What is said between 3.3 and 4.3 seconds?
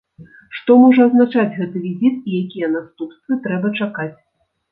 трэба чакаць?